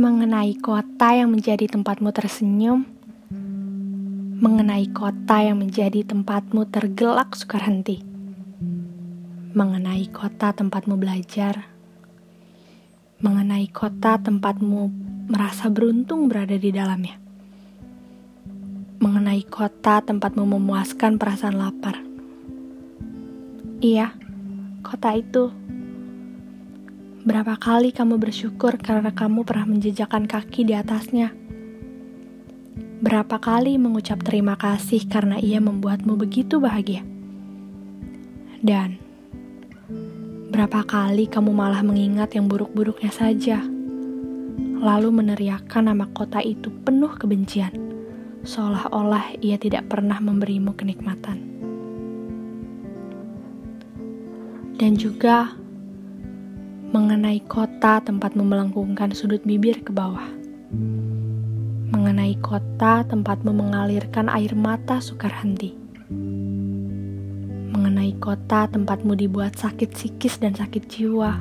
mengenai 0.00 0.56
kota 0.56 1.12
yang 1.12 1.28
menjadi 1.28 1.68
tempatmu 1.68 2.08
tersenyum, 2.08 2.88
mengenai 4.40 4.88
kota 4.96 5.44
yang 5.44 5.60
menjadi 5.60 6.08
tempatmu 6.08 6.64
tergelak 6.72 7.36
sukar 7.36 7.68
henti, 7.68 8.00
mengenai 9.52 10.08
kota 10.08 10.56
tempatmu 10.56 10.96
belajar, 10.96 11.68
mengenai 13.20 13.68
kota 13.68 14.16
tempatmu 14.16 14.88
merasa 15.28 15.68
beruntung 15.68 16.32
berada 16.32 16.56
di 16.56 16.72
dalamnya, 16.72 17.20
mengenai 19.04 19.44
kota 19.44 20.00
tempatmu 20.00 20.48
memuaskan 20.48 21.20
perasaan 21.20 21.60
lapar. 21.60 22.00
Iya, 23.84 24.16
kota 24.80 25.12
itu 25.12 25.52
Berapa 27.20 27.60
kali 27.60 27.92
kamu 27.92 28.16
bersyukur 28.16 28.80
karena 28.80 29.12
kamu 29.12 29.44
pernah 29.44 29.68
menjejakkan 29.68 30.24
kaki 30.24 30.64
di 30.64 30.72
atasnya? 30.72 31.36
Berapa 33.04 33.36
kali 33.36 33.76
mengucap 33.76 34.24
terima 34.24 34.56
kasih 34.56 35.04
karena 35.04 35.36
ia 35.36 35.60
membuatmu 35.60 36.16
begitu 36.16 36.56
bahagia? 36.56 37.04
Dan 38.64 38.96
berapa 40.48 40.80
kali 40.80 41.28
kamu 41.28 41.52
malah 41.52 41.84
mengingat 41.84 42.32
yang 42.40 42.48
buruk-buruknya 42.48 43.12
saja, 43.12 43.60
lalu 44.80 45.12
meneriakkan 45.12 45.92
nama 45.92 46.08
kota 46.16 46.40
itu 46.40 46.72
penuh 46.88 47.12
kebencian, 47.20 47.76
seolah-olah 48.48 49.36
ia 49.44 49.60
tidak 49.60 49.92
pernah 49.92 50.16
memberimu 50.24 50.72
kenikmatan. 50.72 51.36
Dan 54.80 54.96
juga 54.96 55.60
mengenai 56.90 57.38
kota 57.46 58.02
tempatmu 58.02 58.42
melengkungkan 58.42 59.14
sudut 59.14 59.38
bibir 59.46 59.78
ke 59.78 59.94
bawah, 59.94 60.26
mengenai 61.94 62.34
kota 62.42 63.06
tempatmu 63.06 63.54
mengalirkan 63.54 64.26
air 64.26 64.58
mata 64.58 64.98
sukar 64.98 65.30
henti, 65.30 65.70
mengenai 67.70 68.10
kota 68.18 68.66
tempatmu 68.66 69.14
dibuat 69.14 69.54
sakit 69.54 69.94
psikis 69.94 70.42
dan 70.42 70.58
sakit 70.58 70.90
jiwa, 70.90 71.38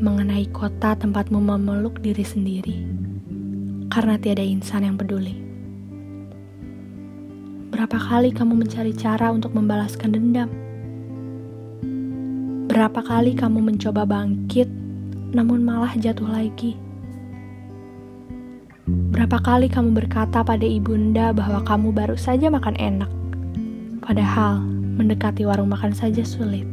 mengenai 0.00 0.48
kota 0.56 0.96
tempatmu 0.96 1.36
memeluk 1.36 2.00
diri 2.00 2.24
sendiri 2.24 2.80
karena 3.92 4.16
tiada 4.16 4.40
insan 4.40 4.88
yang 4.88 4.96
peduli. 4.96 5.36
Berapa 7.76 8.00
kali 8.00 8.32
kamu 8.32 8.56
mencari 8.56 8.96
cara 8.96 9.28
untuk 9.28 9.52
membalaskan 9.52 10.16
dendam? 10.16 10.48
Berapa 12.76 13.00
kali 13.00 13.32
kamu 13.32 13.72
mencoba 13.72 14.04
bangkit, 14.04 14.68
namun 15.32 15.64
malah 15.64 15.96
jatuh 15.96 16.28
lagi? 16.28 16.76
Berapa 18.84 19.40
kali 19.40 19.72
kamu 19.72 19.96
berkata 19.96 20.44
pada 20.44 20.68
ibunda 20.68 21.32
bahwa 21.32 21.64
kamu 21.64 21.88
baru 21.96 22.20
saja 22.20 22.52
makan 22.52 22.76
enak, 22.76 23.08
padahal 24.04 24.60
mendekati 24.92 25.48
warung 25.48 25.72
makan 25.72 25.96
saja 25.96 26.20
sulit? 26.20 26.68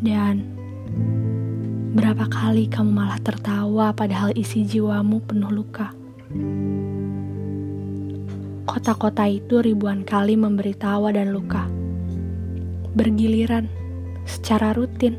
Dan 0.00 0.48
berapa 1.92 2.24
kali 2.32 2.64
kamu 2.72 2.96
malah 2.96 3.20
tertawa 3.20 3.92
padahal 3.92 4.32
isi 4.32 4.64
jiwamu 4.64 5.20
penuh 5.20 5.52
luka? 5.52 5.92
Kota-kota 8.64 9.28
itu 9.28 9.60
ribuan 9.60 10.00
kali 10.00 10.32
memberi 10.32 10.72
tawa 10.72 11.12
dan 11.12 11.28
luka. 11.28 11.68
Bergiliran 12.96 13.79
secara 14.28 14.72
rutin 14.76 15.16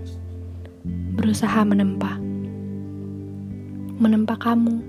berusaha 1.17 1.61
menempa. 1.61 2.17
Menempa 4.01 4.35
kamu. 4.37 4.81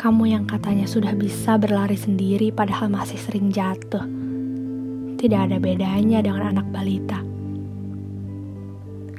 Kamu 0.00 0.24
yang 0.24 0.48
katanya 0.48 0.88
sudah 0.88 1.12
bisa 1.12 1.60
berlari 1.60 2.00
sendiri 2.00 2.48
padahal 2.48 2.88
masih 2.88 3.20
sering 3.20 3.52
jatuh. 3.52 4.08
Tidak 5.20 5.36
ada 5.36 5.60
bedanya 5.60 6.24
dengan 6.24 6.56
anak 6.56 6.66
balita. 6.72 7.20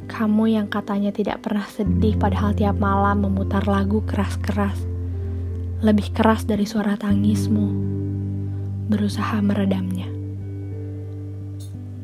Kamu 0.10 0.50
yang 0.50 0.68
katanya 0.68 1.14
tidak 1.14 1.46
pernah 1.46 1.64
sedih 1.70 2.18
padahal 2.18 2.58
tiap 2.58 2.82
malam 2.82 3.22
memutar 3.22 3.62
lagu 3.70 4.02
keras-keras. 4.10 4.82
Lebih 5.86 6.14
keras 6.18 6.50
dari 6.50 6.66
suara 6.66 6.98
tangismu. 6.98 7.70
Berusaha 8.90 9.38
meredamnya. 9.46 10.21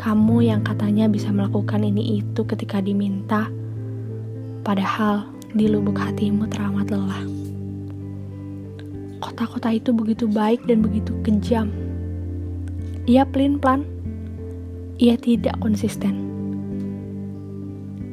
Kamu 0.07 0.39
yang 0.39 0.63
katanya 0.63 1.11
bisa 1.11 1.27
melakukan 1.35 1.83
ini 1.83 2.23
itu 2.23 2.47
ketika 2.47 2.79
diminta, 2.79 3.51
padahal 4.63 5.27
di 5.51 5.67
lubuk 5.67 5.99
hatimu 5.99 6.47
teramat 6.47 6.87
lelah. 6.87 7.27
Kota-kota 9.19 9.67
itu 9.67 9.91
begitu 9.91 10.23
baik 10.31 10.63
dan 10.63 10.79
begitu 10.79 11.11
kejam. 11.27 11.75
Ia 13.03 13.27
pelin-pelan, 13.27 13.83
ia 14.95 15.19
tidak 15.19 15.59
konsisten. 15.59 16.15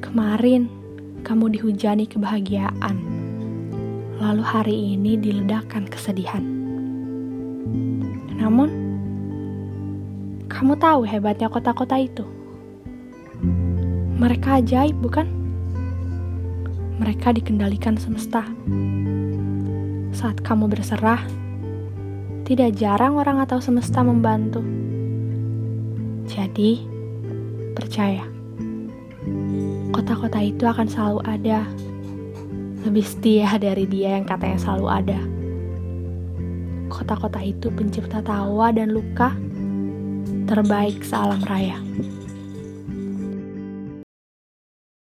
Kemarin 0.03 0.67
kamu 1.23 1.55
dihujani 1.55 2.11
kebahagiaan, 2.11 2.99
lalu 4.19 4.43
hari 4.43 4.99
ini 4.99 5.15
diledakkan 5.15 5.87
kesedihan. 5.87 6.43
Namun, 8.35 8.94
kamu 10.55 10.79
tahu 10.79 11.03
hebatnya 11.03 11.51
kota-kota 11.51 11.99
itu? 11.99 12.23
Mereka 14.15 14.63
ajaib, 14.63 14.95
bukan? 15.03 15.27
Mereka 17.03 17.35
dikendalikan 17.35 17.99
semesta. 17.99 18.47
Saat 20.15 20.47
kamu 20.47 20.71
berserah, 20.71 21.27
tidak 22.47 22.79
jarang 22.79 23.19
orang 23.19 23.43
atau 23.43 23.59
semesta 23.59 24.07
membantu. 24.07 24.63
Jadi, 26.31 26.87
percaya, 27.75 28.23
kota-kota 29.91 30.39
itu 30.39 30.71
akan 30.71 30.87
selalu 30.87 31.21
ada, 31.27 31.67
lebih 32.87 33.03
setia 33.03 33.59
dari 33.59 33.91
dia 33.91 34.23
yang 34.23 34.23
katanya 34.23 34.63
selalu 34.63 34.87
ada. 34.87 35.21
Kota-kota 36.95 37.43
itu 37.43 37.75
pencipta 37.75 38.23
tawa 38.23 38.71
dan 38.71 38.95
luka 38.95 39.35
terbaik 40.45 41.01
sealam 41.05 41.41
raya. 41.49 41.81